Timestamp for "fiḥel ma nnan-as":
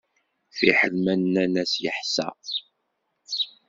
0.57-1.73